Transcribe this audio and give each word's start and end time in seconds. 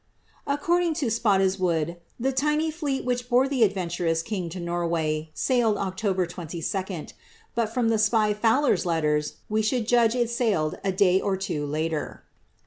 Ac 0.49 0.61
cording 0.63 0.95
to 0.95 1.11
Spottiswoode, 1.11 1.97
the 2.19 2.31
tiny 2.31 2.71
fleet 2.71 3.05
which 3.05 3.29
bore 3.29 3.47
the 3.47 3.61
adventurous 3.61 4.23
king 4.23 4.49
to 4.49 4.59
Norway, 4.59 5.29
sailed 5.35 5.77
October 5.77 6.25
22d; 6.25 7.13
but 7.53 7.71
from 7.71 7.89
the 7.89 7.99
spy 7.99 8.33
Fowler's 8.33 8.83
letters, 8.83 9.33
we 9.47 9.61
should 9.61 9.87
judge 9.87 10.15
it 10.15 10.31
sailed 10.31 10.79
a 10.83 10.91
day 10.91 11.21
or 11.21 11.37
two 11.37 11.67
later.' 11.67 12.23